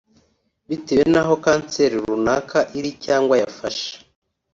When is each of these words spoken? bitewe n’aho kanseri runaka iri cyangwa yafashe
bitewe 0.67 1.03
n’aho 1.13 1.33
kanseri 1.43 1.95
runaka 2.05 2.59
iri 2.77 2.91
cyangwa 3.05 3.33
yafashe 3.41 3.91